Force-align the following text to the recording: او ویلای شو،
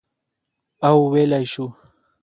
او 0.87 0.97
ویلای 1.13 1.45
شو، 1.51 1.65